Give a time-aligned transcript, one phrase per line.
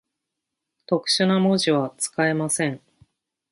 [0.87, 2.81] 特殊な文字は、使えません。